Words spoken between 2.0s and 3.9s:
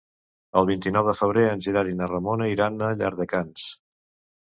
na Ramona iran a Llardecans.